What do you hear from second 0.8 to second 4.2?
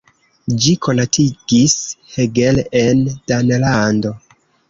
konatigis Hegel en Danlando.